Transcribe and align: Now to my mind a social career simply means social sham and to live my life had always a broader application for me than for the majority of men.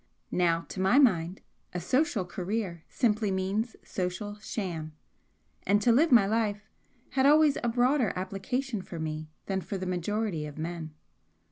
Now 0.31 0.61
to 0.69 0.79
my 0.79 0.97
mind 0.97 1.41
a 1.75 1.79
social 1.79 2.25
career 2.25 2.83
simply 2.89 3.29
means 3.29 3.75
social 3.83 4.39
sham 4.39 4.93
and 5.61 5.79
to 5.83 5.91
live 5.91 6.11
my 6.11 6.25
life 6.25 6.63
had 7.11 7.27
always 7.27 7.59
a 7.61 7.69
broader 7.69 8.11
application 8.15 8.81
for 8.81 8.97
me 8.99 9.29
than 9.45 9.61
for 9.61 9.77
the 9.77 9.85
majority 9.85 10.47
of 10.47 10.57
men. 10.57 10.95